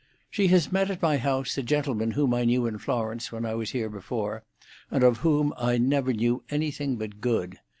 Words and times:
"She 0.31 0.47
has 0.47 0.71
met 0.71 0.89
at 0.89 1.03
my 1.03 1.17
house 1.17 1.59
a 1.59 1.61
gentleman 1.61 2.13
whom 2.13 2.33
I 2.33 2.43
knew 2.43 2.65
in 2.65 2.79
Florence 2.79 3.31
when 3.31 3.45
I 3.45 3.53
was 3.53 3.69
here 3.69 3.87
before, 3.87 4.41
and 4.89 5.03
of 5.03 5.17
whom 5.17 5.53
I 5.57 5.77
never 5.77 6.11
knew 6.11 6.43
anything 6.49 6.95
but 6.95 7.21
good. 7.21 7.59